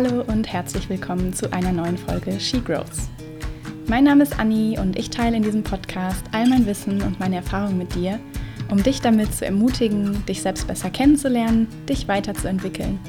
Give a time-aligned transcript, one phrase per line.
[0.00, 3.08] Hallo und herzlich willkommen zu einer neuen Folge She Grows.
[3.88, 7.34] Mein Name ist Anni und ich teile in diesem Podcast all mein Wissen und meine
[7.34, 8.20] Erfahrungen mit dir,
[8.70, 13.00] um dich damit zu ermutigen, dich selbst besser kennenzulernen, dich weiterzuentwickeln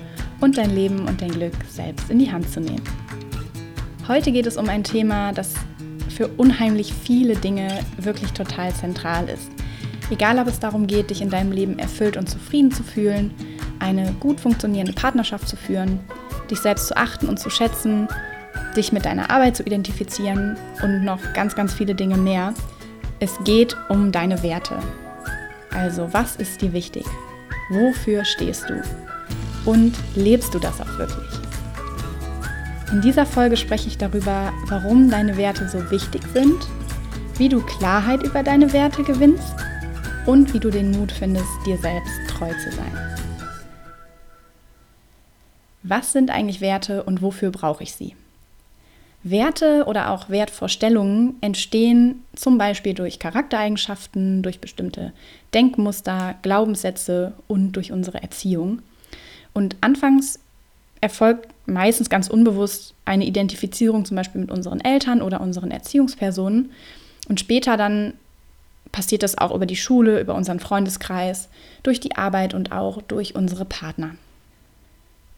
[0.42, 2.82] und dein Leben und dein Glück selbst in die Hand zu nehmen.
[4.08, 5.54] Heute geht es um ein Thema, das
[6.10, 9.52] für unheimlich viele Dinge wirklich total zentral ist.
[10.10, 13.32] Egal, ob es darum geht, dich in deinem Leben erfüllt und zufrieden zu fühlen,
[13.78, 16.00] eine gut funktionierende Partnerschaft zu führen,
[16.52, 18.08] dich selbst zu achten und zu schätzen,
[18.76, 22.54] dich mit deiner Arbeit zu identifizieren und noch ganz, ganz viele Dinge mehr.
[23.20, 24.78] Es geht um deine Werte.
[25.72, 27.06] Also was ist dir wichtig?
[27.70, 28.82] Wofür stehst du?
[29.66, 31.28] Und lebst du das auch wirklich?
[32.92, 36.68] In dieser Folge spreche ich darüber, warum deine Werte so wichtig sind,
[37.38, 39.54] wie du Klarheit über deine Werte gewinnst
[40.26, 43.09] und wie du den Mut findest, dir selbst treu zu sein.
[45.90, 48.16] Was sind eigentlich Werte und wofür brauche ich sie?
[49.24, 55.14] Werte oder auch Wertvorstellungen entstehen zum Beispiel durch Charaktereigenschaften, durch bestimmte
[55.56, 58.84] Denkmuster, Glaubenssätze und durch unsere Erziehung.
[59.54, 60.40] Und anfangs
[61.02, 66.70] erfolgt meistens ganz unbewusst eine Identifizierung zum Beispiel mit unseren Eltern oder unseren Erziehungspersonen.
[67.28, 68.14] Und später dann
[68.92, 71.50] passiert das auch über die Schule, über unseren Freundeskreis,
[71.82, 74.12] durch die Arbeit und auch durch unsere Partner.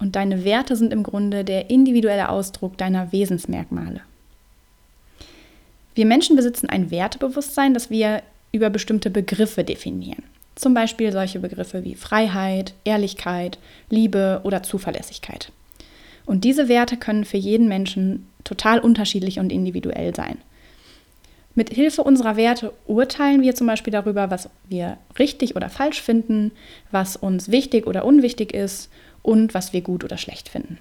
[0.01, 4.01] Und deine Werte sind im Grunde der individuelle Ausdruck deiner Wesensmerkmale.
[5.93, 10.23] Wir Menschen besitzen ein Wertebewusstsein, das wir über bestimmte Begriffe definieren.
[10.55, 13.59] Zum Beispiel solche Begriffe wie Freiheit, Ehrlichkeit,
[13.91, 15.51] Liebe oder Zuverlässigkeit.
[16.25, 20.39] Und diese Werte können für jeden Menschen total unterschiedlich und individuell sein.
[21.53, 26.51] Mit Hilfe unserer Werte urteilen wir zum Beispiel darüber, was wir richtig oder falsch finden,
[26.89, 28.89] was uns wichtig oder unwichtig ist
[29.23, 30.77] und was wir gut oder schlecht finden.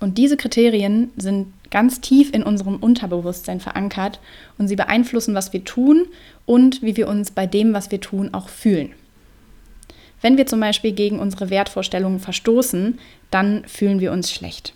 [0.00, 4.20] Und diese Kriterien sind ganz tief in unserem Unterbewusstsein verankert
[4.56, 6.06] und sie beeinflussen, was wir tun
[6.46, 8.92] und wie wir uns bei dem, was wir tun, auch fühlen.
[10.20, 12.98] Wenn wir zum Beispiel gegen unsere Wertvorstellungen verstoßen,
[13.30, 14.72] dann fühlen wir uns schlecht.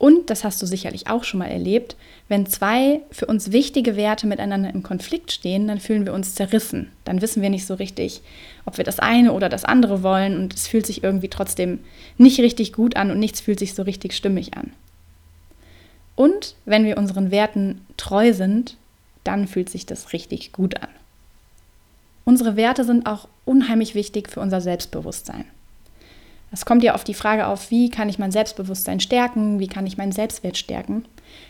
[0.00, 1.94] Und, das hast du sicherlich auch schon mal erlebt,
[2.26, 6.90] wenn zwei für uns wichtige Werte miteinander im Konflikt stehen, dann fühlen wir uns zerrissen.
[7.04, 8.22] Dann wissen wir nicht so richtig,
[8.64, 11.80] ob wir das eine oder das andere wollen und es fühlt sich irgendwie trotzdem
[12.16, 14.72] nicht richtig gut an und nichts fühlt sich so richtig stimmig an.
[16.16, 18.78] Und wenn wir unseren Werten treu sind,
[19.22, 20.88] dann fühlt sich das richtig gut an.
[22.24, 25.44] Unsere Werte sind auch unheimlich wichtig für unser Selbstbewusstsein.
[26.52, 29.86] Es kommt ja auf die Frage auf, wie kann ich mein Selbstbewusstsein stärken, wie kann
[29.86, 31.04] ich meinen Selbstwert stärken.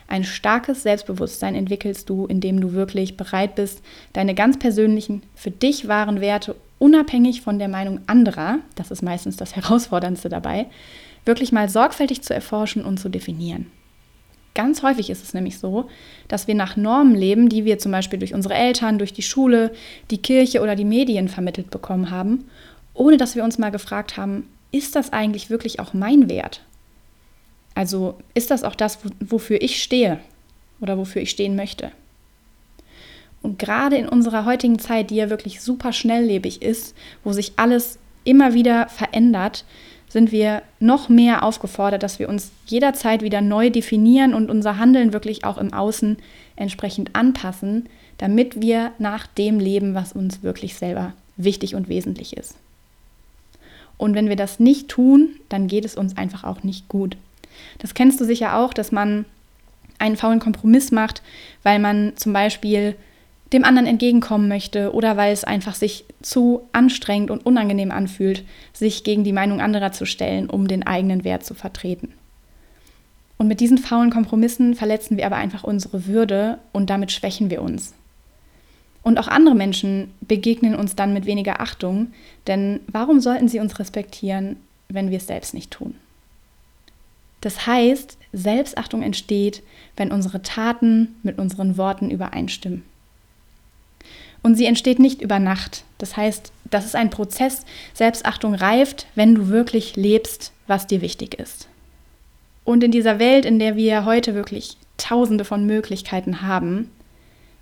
[0.08, 5.88] Ein starkes Selbstbewusstsein entwickelst du, indem du wirklich bereit bist, deine ganz persönlichen, für dich
[5.88, 10.66] wahren Werte unabhängig von der Meinung anderer, das ist meistens das Herausforderndste dabei,
[11.24, 13.70] wirklich mal sorgfältig zu erforschen und zu definieren.
[14.54, 15.88] Ganz häufig ist es nämlich so,
[16.26, 19.72] dass wir nach Normen leben, die wir zum Beispiel durch unsere Eltern, durch die Schule,
[20.10, 22.46] die Kirche oder die Medien vermittelt bekommen haben,
[22.92, 26.62] ohne dass wir uns mal gefragt haben, ist das eigentlich wirklich auch mein Wert?
[27.74, 30.20] Also ist das auch das, wofür ich stehe
[30.80, 31.92] oder wofür ich stehen möchte?
[33.42, 36.94] Und gerade in unserer heutigen Zeit, die ja wirklich super schnelllebig ist,
[37.24, 39.64] wo sich alles immer wieder verändert,
[40.08, 45.12] sind wir noch mehr aufgefordert, dass wir uns jederzeit wieder neu definieren und unser Handeln
[45.12, 46.18] wirklich auch im Außen
[46.56, 47.88] entsprechend anpassen,
[48.18, 52.56] damit wir nach dem leben, was uns wirklich selber wichtig und wesentlich ist.
[54.00, 57.18] Und wenn wir das nicht tun, dann geht es uns einfach auch nicht gut.
[57.80, 59.26] Das kennst du sicher auch, dass man
[59.98, 61.20] einen faulen Kompromiss macht,
[61.64, 62.96] weil man zum Beispiel
[63.52, 69.04] dem anderen entgegenkommen möchte oder weil es einfach sich zu anstrengend und unangenehm anfühlt, sich
[69.04, 72.14] gegen die Meinung anderer zu stellen, um den eigenen Wert zu vertreten.
[73.36, 77.60] Und mit diesen faulen Kompromissen verletzen wir aber einfach unsere Würde und damit schwächen wir
[77.60, 77.92] uns.
[79.02, 82.12] Und auch andere Menschen begegnen uns dann mit weniger Achtung,
[82.46, 84.56] denn warum sollten sie uns respektieren,
[84.88, 85.94] wenn wir es selbst nicht tun?
[87.40, 89.62] Das heißt, Selbstachtung entsteht,
[89.96, 92.84] wenn unsere Taten mit unseren Worten übereinstimmen.
[94.42, 95.84] Und sie entsteht nicht über Nacht.
[95.98, 97.64] Das heißt, das ist ein Prozess.
[97.92, 101.68] Selbstachtung reift, wenn du wirklich lebst, was dir wichtig ist.
[102.64, 106.90] Und in dieser Welt, in der wir heute wirklich tausende von Möglichkeiten haben,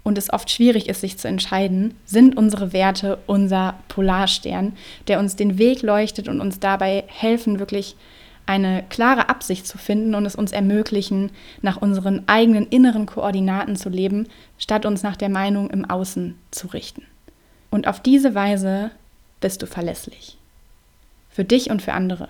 [0.03, 4.75] und es oft schwierig ist, sich zu entscheiden, sind unsere Werte unser Polarstern,
[5.06, 7.97] der uns den Weg leuchtet und uns dabei helfen, wirklich
[8.47, 11.31] eine klare Absicht zu finden und es uns ermöglichen,
[11.61, 14.27] nach unseren eigenen inneren Koordinaten zu leben,
[14.59, 17.03] statt uns nach der Meinung im Außen zu richten.
[17.71, 18.91] Und auf diese Weise
[19.41, 20.39] bist du verlässlich.
[21.29, 22.29] Für dich und für andere.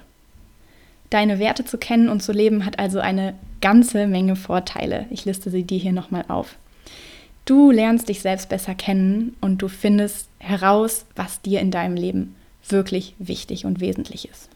[1.11, 5.07] Deine Werte zu kennen und zu leben hat also eine ganze Menge Vorteile.
[5.11, 6.57] Ich liste sie dir hier nochmal auf.
[7.49, 12.37] Du lernst dich selbst besser kennen und du findest heraus, was dir in deinem Leben
[12.69, 14.51] wirklich wichtig und wesentlich ist.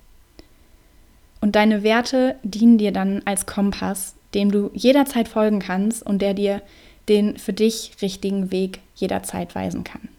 [1.40, 6.34] Und deine Werte dienen dir dann als Kompass, dem du jederzeit folgen kannst und der
[6.34, 6.60] dir
[7.08, 10.10] den für dich richtigen Weg jederzeit weisen kann.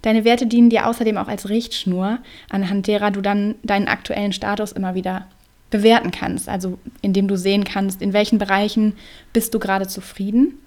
[0.00, 4.72] Deine Werte dienen dir außerdem auch als Richtschnur, anhand derer du dann deinen aktuellen Status
[4.72, 5.26] immer wieder
[5.72, 6.48] bewerten kannst.
[6.48, 8.94] Also indem du sehen kannst, in welchen Bereichen
[9.32, 10.60] bist du gerade zufrieden,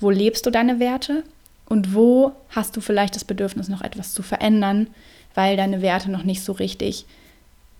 [0.00, 1.22] wo lebst du deine Werte
[1.66, 4.88] und wo hast du vielleicht das Bedürfnis, noch etwas zu verändern,
[5.34, 7.06] weil deine Werte noch nicht so richtig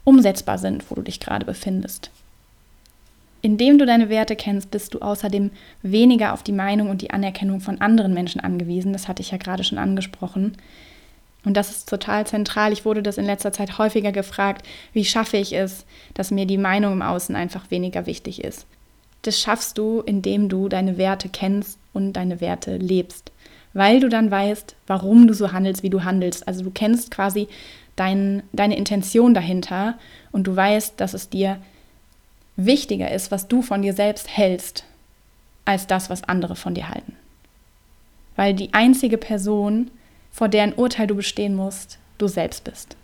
[0.04, 2.10] umsetzbar sind, wo du dich gerade befindest.
[3.42, 5.50] Indem du deine Werte kennst, bist du außerdem
[5.82, 8.92] weniger auf die Meinung und die Anerkennung von anderen Menschen angewiesen.
[8.92, 10.56] Das hatte ich ja gerade schon angesprochen.
[11.46, 12.72] Und das ist total zentral.
[12.72, 16.58] Ich wurde das in letzter Zeit häufiger gefragt, wie schaffe ich es, dass mir die
[16.58, 18.66] Meinung im Außen einfach weniger wichtig ist.
[19.22, 23.30] Das schaffst du, indem du deine Werte kennst und deine Werte lebst,
[23.74, 26.48] weil du dann weißt, warum du so handelst, wie du handelst.
[26.48, 27.46] Also du kennst quasi
[27.94, 29.94] dein, deine Intention dahinter
[30.32, 31.60] und du weißt, dass es dir
[32.56, 34.84] wichtiger ist, was du von dir selbst hältst,
[35.64, 37.14] als das, was andere von dir halten.
[38.34, 39.92] Weil die einzige Person,
[40.36, 42.94] vor deren Urteil du bestehen musst, du selbst bist.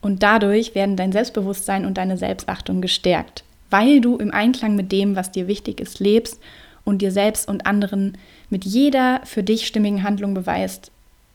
[0.00, 5.14] Und dadurch werden dein Selbstbewusstsein und deine Selbstachtung gestärkt, weil du im Einklang mit dem,
[5.14, 6.40] was dir wichtig ist, lebst
[6.84, 8.18] und dir selbst und anderen
[8.50, 10.90] mit jeder für dich stimmigen Handlung beweist,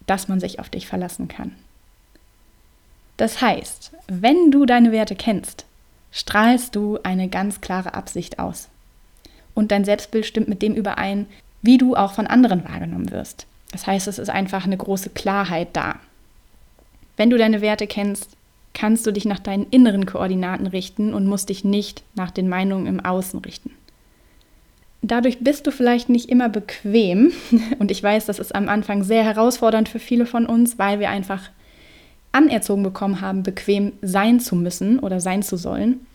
[0.07, 1.56] dass man sich auf dich verlassen kann.
[3.15, 5.63] Das heißt, wenn du deine Werte kennst,
[6.12, 8.68] strahlst du eine ganz klare Absicht aus.
[9.54, 11.27] Und dein Selbstbild stimmt mit dem überein,
[11.62, 13.48] wie du auch von anderen wahrgenommen wirst.
[13.72, 15.96] Das heißt, es ist einfach eine große Klarheit da.
[17.18, 18.38] Wenn du deine Werte kennst,
[18.74, 22.86] kannst du dich nach deinen inneren Koordinaten richten und musst dich nicht nach den Meinungen
[22.86, 23.72] im Außen richten.
[25.02, 27.31] Dadurch bist du vielleicht nicht immer bequem
[27.80, 31.10] und ich weiß, das ist am Anfang sehr herausfordernd für viele von uns, weil wir
[31.10, 31.50] einfach
[32.31, 36.06] anerzogen bekommen haben, bequem sein zu müssen oder sein zu sollen.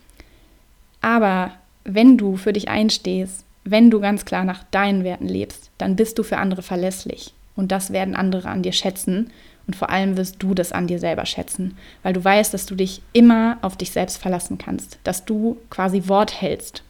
[1.01, 1.53] Aber
[1.85, 6.19] wenn du für dich einstehst, wenn du ganz klar nach deinen Werten lebst, dann bist
[6.19, 7.33] du für andere verlässlich.
[7.57, 9.31] Und das werden andere an dir schätzen.
[9.67, 12.75] Und vor allem wirst du das an dir selber schätzen, weil du weißt, dass du
[12.75, 16.83] dich immer auf dich selbst verlassen kannst, dass du quasi Wort hältst.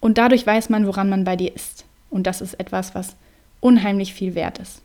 [0.00, 1.84] Und dadurch weiß man, woran man bei dir ist.
[2.10, 3.16] Und das ist etwas, was
[3.60, 4.82] unheimlich viel wert ist.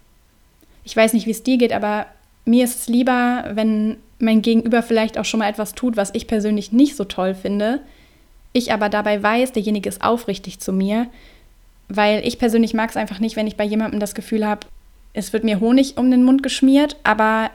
[0.84, 2.06] Ich weiß nicht, wie es dir geht, aber
[2.46, 6.28] mir ist es lieber, wenn mein Gegenüber vielleicht auch schon mal etwas tut, was ich
[6.28, 7.82] persönlich nicht so toll finde,
[8.54, 11.08] ich aber dabei weiß, derjenige ist aufrichtig zu mir,
[11.90, 14.68] weil ich persönlich mag es einfach nicht, wenn ich bei jemandem das Gefühl habe,
[15.16, 17.50] es wird mir Honig um den Mund geschmiert, aber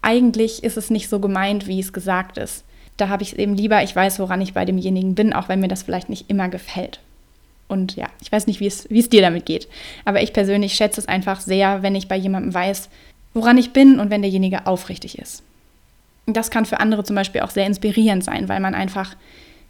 [0.00, 2.64] eigentlich ist es nicht so gemeint, wie es gesagt ist.
[2.96, 5.60] Da habe ich es eben lieber, ich weiß, woran ich bei demjenigen bin, auch wenn
[5.60, 7.00] mir das vielleicht nicht immer gefällt.
[7.66, 9.68] Und ja, ich weiß nicht, wie es, es dir damit geht.
[10.04, 12.88] Aber ich persönlich schätze es einfach sehr, wenn ich bei jemandem weiß,
[13.34, 15.42] woran ich bin und wenn derjenige aufrichtig ist.
[16.26, 19.16] Das kann für andere zum Beispiel auch sehr inspirierend sein, weil man einfach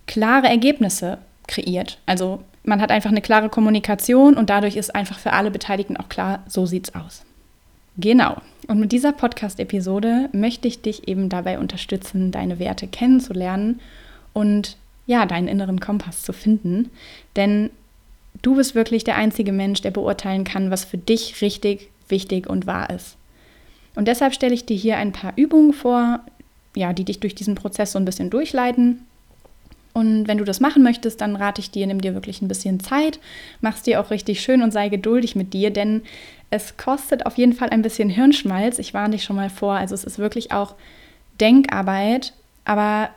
[0.06, 1.98] klare Ergebnisse kreiert.
[2.06, 6.08] Also man hat einfach eine klare Kommunikation und dadurch ist einfach für alle Beteiligten auch
[6.08, 7.24] klar, so sieht's aus.
[8.00, 8.36] Genau.
[8.66, 13.80] Und mit dieser Podcast-Episode möchte ich dich eben dabei unterstützen, deine Werte kennenzulernen
[14.32, 14.76] und
[15.06, 16.90] ja, deinen inneren Kompass zu finden.
[17.36, 17.70] Denn
[18.42, 22.66] du bist wirklich der einzige Mensch, der beurteilen kann, was für dich richtig, wichtig und
[22.66, 23.16] wahr ist.
[23.96, 26.20] Und deshalb stelle ich dir hier ein paar Übungen vor,
[26.76, 29.04] ja, die dich durch diesen Prozess so ein bisschen durchleiten.
[29.92, 32.78] Und wenn du das machen möchtest, dann rate ich dir, nimm dir wirklich ein bisschen
[32.80, 33.18] Zeit,
[33.60, 36.02] mach's dir auch richtig schön und sei geduldig mit dir, denn
[36.50, 38.78] es kostet auf jeden Fall ein bisschen Hirnschmalz.
[38.78, 39.74] Ich warne dich schon mal vor.
[39.74, 40.74] Also es ist wirklich auch
[41.40, 42.32] Denkarbeit.
[42.64, 43.10] Aber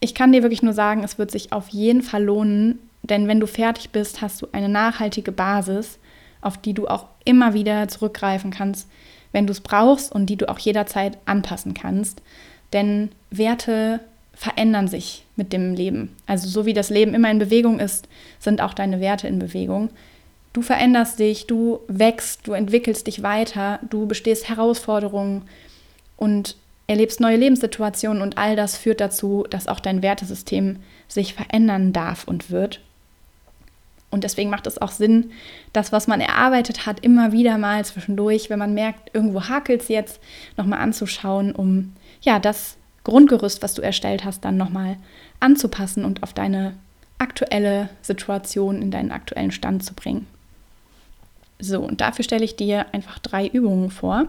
[0.00, 3.40] ich kann dir wirklich nur sagen, es wird sich auf jeden Fall lohnen, denn wenn
[3.40, 5.98] du fertig bist, hast du eine nachhaltige Basis,
[6.40, 8.88] auf die du auch immer wieder zurückgreifen kannst,
[9.30, 12.20] wenn du es brauchst und die du auch jederzeit anpassen kannst.
[12.72, 14.00] Denn Werte
[14.34, 16.16] verändern sich mit dem Leben.
[16.26, 18.08] Also so wie das Leben immer in Bewegung ist,
[18.38, 19.90] sind auch deine Werte in Bewegung.
[20.52, 25.42] Du veränderst dich, du wächst, du entwickelst dich weiter, du bestehst Herausforderungen
[26.16, 30.76] und erlebst neue Lebenssituationen und all das führt dazu, dass auch dein Wertesystem
[31.08, 32.80] sich verändern darf und wird.
[34.10, 35.30] Und deswegen macht es auch Sinn,
[35.72, 39.88] das, was man erarbeitet hat, immer wieder mal zwischendurch, wenn man merkt, irgendwo hakelt es
[39.88, 40.20] jetzt,
[40.58, 44.96] nochmal anzuschauen, um ja das Grundgerüst, was du erstellt hast, dann nochmal
[45.40, 46.74] anzupassen und auf deine
[47.18, 50.26] aktuelle Situation, in deinen aktuellen Stand zu bringen.
[51.58, 54.26] So, und dafür stelle ich dir einfach drei Übungen vor,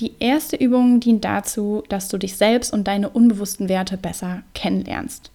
[0.00, 5.30] Die erste Übung dient dazu, dass du dich selbst und deine unbewussten Werte besser kennenlernst.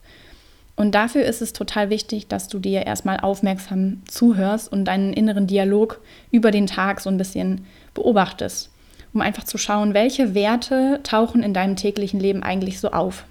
[0.75, 5.47] Und dafür ist es total wichtig, dass du dir erstmal aufmerksam zuhörst und deinen inneren
[5.47, 5.99] Dialog
[6.31, 8.69] über den Tag so ein bisschen beobachtest,
[9.13, 13.25] um einfach zu schauen, welche Werte tauchen in deinem täglichen Leben eigentlich so auf.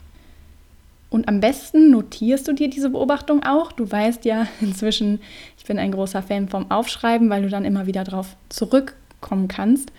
[1.11, 3.73] Und am besten notierst du dir diese Beobachtung auch.
[3.73, 5.21] Du weißt ja inzwischen,
[5.59, 9.93] ich bin ein großer Fan vom Aufschreiben, weil du dann immer wieder darauf zurückkommen kannst.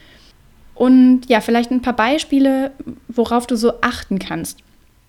[0.73, 2.71] Und ja, vielleicht ein paar Beispiele,
[3.07, 4.59] worauf du so achten kannst.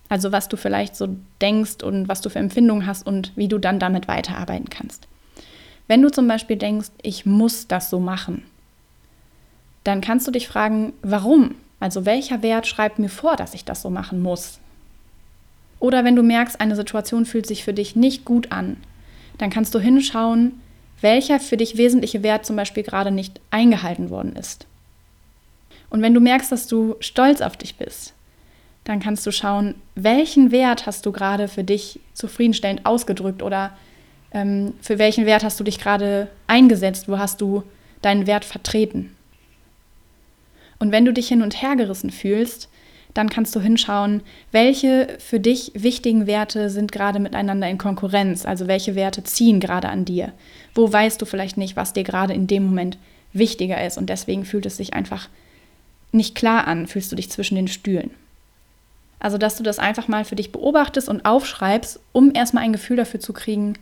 [0.09, 1.07] Also was du vielleicht so
[1.41, 5.07] denkst und was du für Empfindungen hast und wie du dann damit weiterarbeiten kannst.
[5.87, 8.43] Wenn du zum Beispiel denkst, ich muss das so machen,
[9.83, 11.55] dann kannst du dich fragen, warum?
[11.79, 14.59] Also welcher Wert schreibt mir vor, dass ich das so machen muss?
[15.79, 18.77] Oder wenn du merkst, eine Situation fühlt sich für dich nicht gut an,
[19.37, 20.61] dann kannst du hinschauen,
[21.01, 24.65] welcher für dich wesentliche Wert zum Beispiel gerade nicht eingehalten worden ist.
[25.89, 28.13] Und wenn du merkst, dass du stolz auf dich bist,
[28.85, 33.71] dann kannst du schauen, welchen Wert hast du gerade für dich zufriedenstellend ausgedrückt oder
[34.31, 37.63] ähm, für welchen Wert hast du dich gerade eingesetzt, wo hast du
[38.01, 39.12] deinen Wert vertreten.
[40.83, 42.67] Und wenn du dich hin und her gerissen fühlst,
[43.13, 44.19] dann kannst du hinschauen,
[44.51, 49.87] welche für dich wichtigen Werte sind gerade miteinander in Konkurrenz, also welche Werte ziehen gerade
[49.87, 50.33] an dir.
[50.75, 52.97] Wo weißt du vielleicht nicht, was dir gerade in dem Moment
[53.31, 55.29] wichtiger ist und deswegen fühlt es sich einfach
[56.11, 58.11] nicht klar an, fühlst du dich zwischen den Stühlen.
[59.21, 62.97] Also, dass du das einfach mal für dich beobachtest und aufschreibst, um erstmal ein Gefühl
[62.97, 63.75] dafür zu kriegen,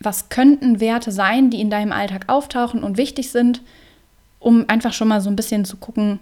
[0.00, 3.62] was könnten Werte sein, die in deinem Alltag auftauchen und wichtig sind,
[4.44, 6.20] um einfach schon mal so ein bisschen zu gucken,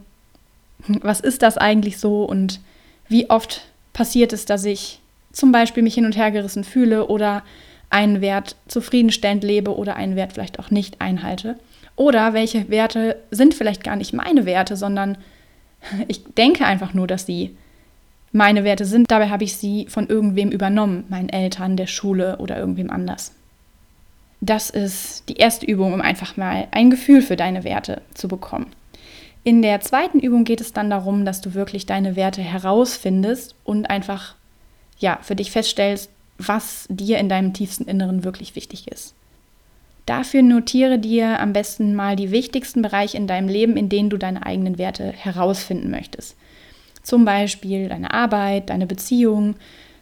[0.87, 2.61] was ist das eigentlich so und
[3.09, 3.63] wie oft
[3.93, 5.01] passiert es, dass ich
[5.33, 7.43] zum Beispiel mich hin und her gerissen fühle oder
[7.91, 11.59] einen Wert zufriedenstellend lebe oder einen Wert vielleicht auch nicht einhalte.
[11.97, 15.19] Oder welche Werte sind vielleicht gar nicht meine Werte, sondern
[16.09, 17.57] ich denke einfach nur, dass sie
[18.31, 19.11] meine Werte sind.
[19.11, 23.33] Dabei habe ich sie von irgendwem übernommen, meinen Eltern, der Schule oder irgendwem anders.
[24.45, 28.67] Das ist die erste Übung, um einfach mal ein Gefühl für deine Werte zu bekommen.
[29.45, 33.89] In der zweiten Übung geht es dann darum, dass du wirklich deine Werte herausfindest und
[33.89, 34.35] einfach
[34.99, 39.15] ja, für dich feststellst, was dir in deinem tiefsten Inneren wirklich wichtig ist.
[40.07, 44.17] Dafür notiere dir am besten mal die wichtigsten Bereiche in deinem Leben, in denen du
[44.17, 46.37] deine eigenen Werte herausfinden möchtest.
[47.05, 49.55] Zum Beispiel deine Arbeit, deine Beziehung,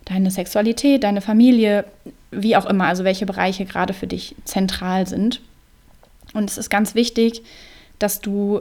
[0.07, 1.85] deine Sexualität, deine Familie,
[2.31, 5.41] wie auch immer, also welche Bereiche gerade für dich zentral sind.
[6.33, 7.43] Und es ist ganz wichtig,
[7.99, 8.61] dass du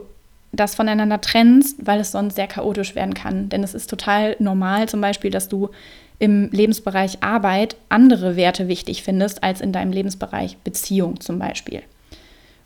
[0.52, 3.48] das voneinander trennst, weil es sonst sehr chaotisch werden kann.
[3.48, 5.70] Denn es ist total normal zum Beispiel, dass du
[6.18, 11.82] im Lebensbereich Arbeit andere Werte wichtig findest als in deinem Lebensbereich Beziehung zum Beispiel.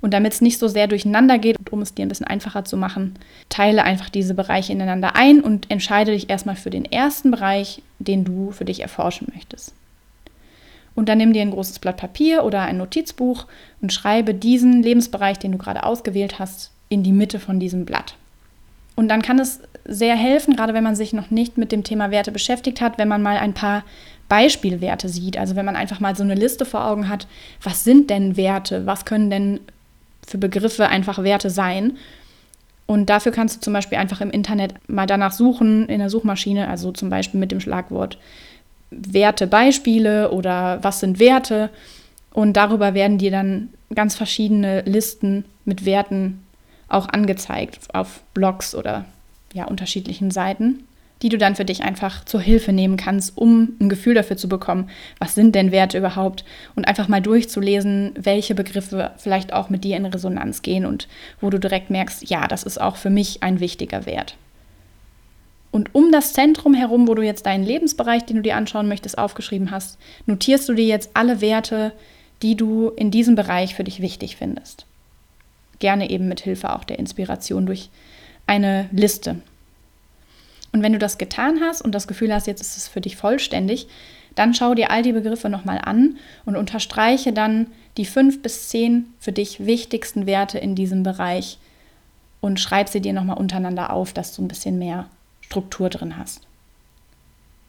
[0.00, 2.64] Und damit es nicht so sehr durcheinander geht und um es dir ein bisschen einfacher
[2.64, 3.14] zu machen,
[3.48, 8.24] teile einfach diese Bereiche ineinander ein und entscheide dich erstmal für den ersten Bereich, den
[8.24, 9.72] du für dich erforschen möchtest.
[10.94, 13.46] Und dann nimm dir ein großes Blatt Papier oder ein Notizbuch
[13.80, 18.14] und schreibe diesen Lebensbereich, den du gerade ausgewählt hast, in die Mitte von diesem Blatt.
[18.94, 22.10] Und dann kann es sehr helfen, gerade wenn man sich noch nicht mit dem Thema
[22.10, 23.84] Werte beschäftigt hat, wenn man mal ein paar
[24.28, 25.36] Beispielwerte sieht.
[25.36, 27.26] Also wenn man einfach mal so eine Liste vor Augen hat,
[27.62, 29.60] was sind denn Werte, was können denn
[30.26, 31.98] für Begriffe einfach Werte sein.
[32.86, 36.68] Und dafür kannst du zum Beispiel einfach im Internet mal danach suchen, in der Suchmaschine,
[36.68, 38.18] also zum Beispiel mit dem Schlagwort
[38.96, 41.70] Werte, Beispiele oder was sind Werte.
[42.32, 46.44] Und darüber werden dir dann ganz verschiedene Listen mit Werten
[46.88, 49.04] auch angezeigt auf Blogs oder
[49.52, 50.84] ja, unterschiedlichen Seiten,
[51.22, 54.48] die du dann für dich einfach zur Hilfe nehmen kannst, um ein Gefühl dafür zu
[54.48, 59.84] bekommen, was sind denn Werte überhaupt und einfach mal durchzulesen, welche Begriffe vielleicht auch mit
[59.84, 61.08] dir in Resonanz gehen und
[61.40, 64.36] wo du direkt merkst, ja, das ist auch für mich ein wichtiger Wert.
[65.74, 69.18] Und um das Zentrum herum, wo du jetzt deinen Lebensbereich, den du dir anschauen möchtest,
[69.18, 71.92] aufgeschrieben hast, notierst du dir jetzt alle Werte,
[72.42, 74.86] die du in diesem Bereich für dich wichtig findest
[75.78, 77.90] gerne eben mit Hilfe auch der Inspiration durch
[78.46, 79.36] eine Liste.
[80.72, 83.16] Und wenn du das getan hast und das Gefühl hast, jetzt ist es für dich
[83.16, 83.86] vollständig,
[84.34, 86.16] dann schau dir all die Begriffe nochmal an
[86.46, 87.66] und unterstreiche dann
[87.98, 91.58] die fünf bis zehn für dich wichtigsten Werte in diesem Bereich
[92.40, 95.06] und schreib sie dir nochmal untereinander auf, dass du ein bisschen mehr
[95.54, 96.40] Struktur drin hast.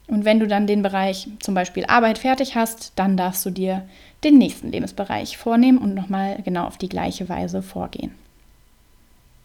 [0.08, 3.88] Und wenn du dann den Bereich zum Beispiel Arbeit fertig hast, dann darfst du dir
[4.24, 8.12] den nächsten Lebensbereich vornehmen und nochmal genau auf die gleiche Weise vorgehen.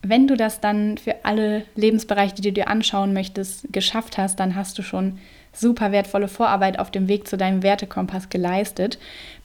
[0.02, 4.54] Wenn du das dann für alle Lebensbereiche, die du dir anschauen möchtest, geschafft hast, dann
[4.54, 5.18] hast du schon
[5.52, 8.98] super wertvolle Vorarbeit auf dem Weg zu deinem Wertekompass geleistet.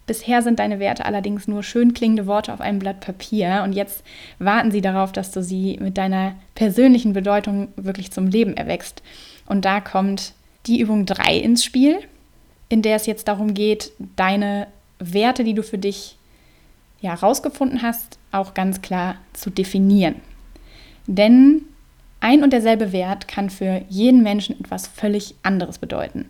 [0.07, 4.03] Bisher sind deine Werte allerdings nur schön klingende Worte auf einem Blatt Papier und jetzt
[4.37, 9.01] warten sie darauf, dass du sie mit deiner persönlichen Bedeutung wirklich zum Leben erwächst.
[9.47, 10.33] Und da kommt
[10.67, 11.99] die Übung 3 ins Spiel,
[12.69, 14.67] in der es jetzt darum geht, deine
[14.99, 16.17] Werte, die du für dich
[17.01, 20.15] ja rausgefunden hast, auch ganz klar zu definieren.
[21.07, 21.61] Denn
[22.19, 26.29] ein und derselbe Wert kann für jeden Menschen etwas völlig anderes bedeuten.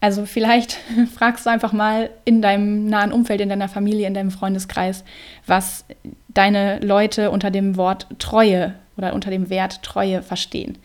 [0.00, 0.78] Also vielleicht
[1.14, 5.04] fragst du einfach mal in deinem nahen Umfeld, in deiner Familie, in deinem Freundeskreis,
[5.46, 5.84] was
[6.28, 10.78] deine Leute unter dem Wort Treue oder unter dem Wert Treue verstehen.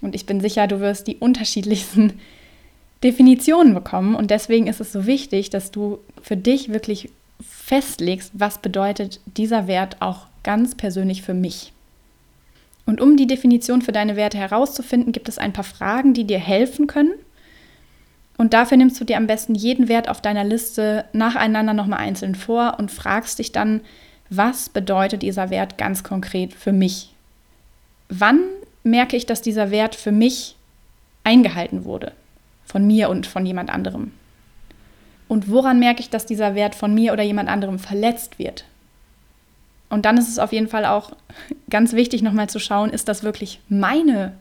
[0.00, 2.20] Und ich bin sicher, du wirst die unterschiedlichsten
[3.04, 4.14] Definitionen bekommen.
[4.14, 7.08] Und deswegen ist es so wichtig, dass du für dich wirklich
[7.40, 11.72] festlegst, was bedeutet dieser Wert auch ganz persönlich für mich.
[12.86, 16.38] Und um die Definition für deine Werte herauszufinden, gibt es ein paar Fragen, die dir
[16.38, 17.12] helfen können.
[18.40, 22.34] Und dafür nimmst du dir am besten jeden Wert auf deiner Liste nacheinander nochmal einzeln
[22.34, 23.82] vor und fragst dich dann,
[24.30, 27.12] was bedeutet dieser Wert ganz konkret für mich?
[28.08, 28.40] Wann
[28.82, 30.56] merke ich, dass dieser Wert für mich
[31.22, 32.12] eingehalten wurde?
[32.64, 34.10] Von mir und von jemand anderem.
[35.28, 38.64] Und woran merke ich, dass dieser Wert von mir oder jemand anderem verletzt wird?
[39.90, 41.12] Und dann ist es auf jeden Fall auch
[41.68, 44.32] ganz wichtig, nochmal zu schauen, ist das wirklich meine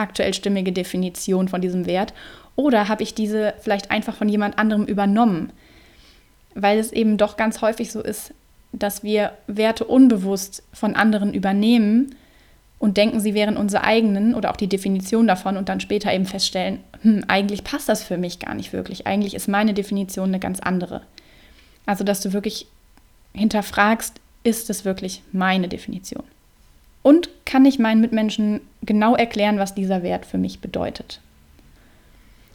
[0.00, 2.12] aktuell stimmige Definition von diesem Wert
[2.56, 5.52] oder habe ich diese vielleicht einfach von jemand anderem übernommen?
[6.54, 8.34] Weil es eben doch ganz häufig so ist,
[8.72, 12.14] dass wir Werte unbewusst von anderen übernehmen
[12.78, 16.26] und denken, sie wären unsere eigenen oder auch die Definition davon und dann später eben
[16.26, 19.06] feststellen, hm, eigentlich passt das für mich gar nicht wirklich.
[19.06, 21.02] Eigentlich ist meine Definition eine ganz andere.
[21.86, 22.66] Also, dass du wirklich
[23.34, 26.24] hinterfragst, ist es wirklich meine Definition?
[27.02, 31.20] Und kann ich meinen Mitmenschen genau erklären, was dieser Wert für mich bedeutet?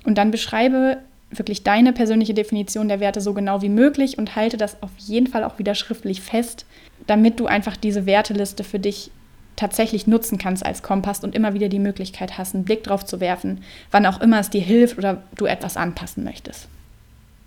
[0.04, 0.98] Und dann beschreibe
[1.32, 5.28] wirklich deine persönliche Definition der Werte so genau wie möglich und halte das auf jeden
[5.28, 6.66] Fall auch wieder schriftlich fest,
[7.08, 9.12] damit du einfach diese Werteliste für dich
[9.56, 13.20] tatsächlich nutzen kannst als Kompass und immer wieder die Möglichkeit hast, einen Blick drauf zu
[13.20, 16.68] werfen, wann auch immer es dir hilft oder du etwas anpassen möchtest.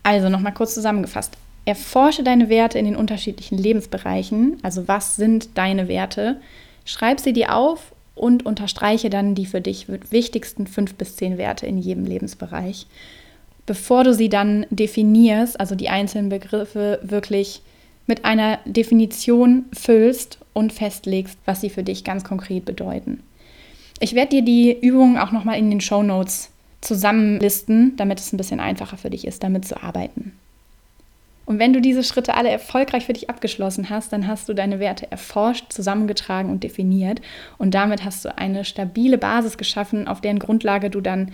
[0.03, 1.37] Also nochmal kurz zusammengefasst.
[1.67, 6.41] Erforsche deine Werte in den unterschiedlichen Lebensbereichen, also was sind deine Werte,
[6.89, 11.67] schreib sie dir auf und unterstreiche dann die für dich wichtigsten fünf bis zehn Werte
[11.67, 12.87] in jedem Lebensbereich.
[13.67, 17.61] Bevor du sie dann definierst, also die einzelnen Begriffe wirklich
[18.07, 23.23] mit einer Definition füllst und festlegst, was sie für dich ganz konkret bedeuten.
[24.01, 28.39] Ich werde dir die Übungen auch nochmal in den Show Notes zusammenlisten, damit es ein
[28.39, 30.33] bisschen einfacher für dich ist, damit zu arbeiten.
[31.49, 34.81] Und wenn du diese Schritte alle erfolgreich für dich abgeschlossen hast, dann hast du deine
[34.81, 37.23] Werte erforscht, zusammengetragen und definiert.
[37.57, 41.33] Und damit hast du eine stabile Basis geschaffen, auf deren Grundlage du dann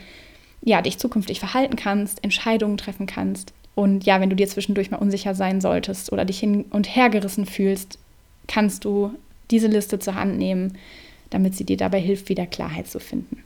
[0.62, 3.52] ja, dich zukünftig verhalten kannst, Entscheidungen treffen kannst.
[3.74, 7.10] Und ja, wenn du dir zwischendurch mal unsicher sein solltest oder dich hin und her
[7.10, 7.98] gerissen fühlst,
[8.46, 9.10] kannst du
[9.50, 10.78] diese Liste zur Hand nehmen,
[11.30, 13.42] damit sie dir dabei hilft, wieder Klarheit zu finden.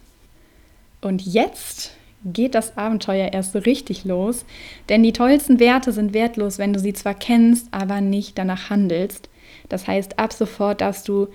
[1.01, 1.93] Und jetzt
[2.25, 4.45] geht das Abenteuer erst so richtig los,
[4.89, 9.29] denn die tollsten Werte sind wertlos, wenn du sie zwar kennst, aber nicht danach handelst.
[9.69, 11.29] Das heißt, ab sofort darfst du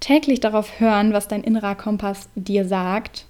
[0.00, 3.26] täglich darauf hören, was dein innerer Kompass dir sagt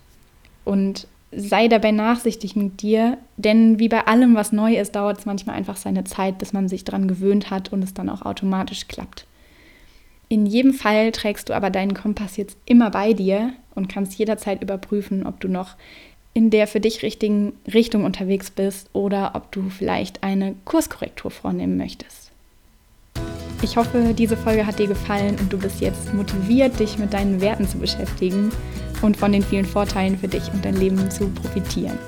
[0.64, 5.27] und sei dabei nachsichtig mit dir, denn wie bei allem, was neu ist, dauert es
[5.27, 8.88] manchmal einfach seine Zeit, bis man sich daran gewöhnt hat und es dann auch automatisch
[8.88, 9.27] klappt.
[10.29, 14.62] In jedem Fall trägst du aber deinen Kompass jetzt immer bei dir und kannst jederzeit
[14.62, 15.77] überprüfen, ob du noch
[16.37, 21.79] in der für dich richtigen Richtung unterwegs bist oder ob du vielleicht eine Kurskorrektur vornehmen
[21.79, 22.31] möchtest.
[23.62, 27.40] Ich hoffe, diese Folge hat dir gefallen und du bist jetzt motiviert, dich mit deinen
[27.40, 28.51] Werten zu beschäftigen
[29.01, 31.99] und von den vielen Vorteilen für dich und dein Leben zu profitieren.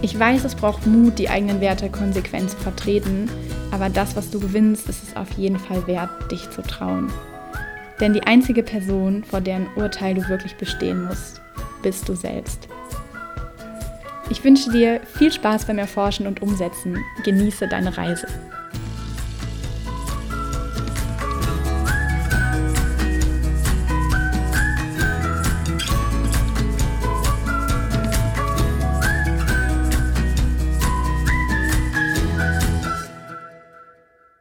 [0.00, 3.30] Ich weiß, es braucht Mut, die eigenen Werte konsequent zu vertreten,
[3.72, 7.12] aber das, was du gewinnst, ist es auf jeden Fall wert, dich zu trauen.
[8.00, 11.42] Denn die einzige Person, vor deren Urteil du wirklich bestehen musst,
[11.82, 12.68] bist du selbst.
[14.30, 17.02] Ich wünsche dir viel Spaß beim Erforschen und Umsetzen.
[17.24, 18.26] Genieße deine Reise.